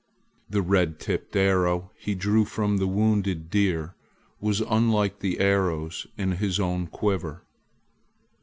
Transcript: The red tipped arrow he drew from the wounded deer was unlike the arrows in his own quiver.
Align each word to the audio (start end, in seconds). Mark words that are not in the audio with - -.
The 0.49 0.63
red 0.63 0.99
tipped 0.99 1.35
arrow 1.35 1.91
he 1.95 2.15
drew 2.15 2.43
from 2.43 2.77
the 2.77 2.87
wounded 2.87 3.51
deer 3.51 3.93
was 4.39 4.59
unlike 4.61 5.19
the 5.19 5.39
arrows 5.39 6.07
in 6.17 6.31
his 6.31 6.59
own 6.59 6.87
quiver. 6.87 7.43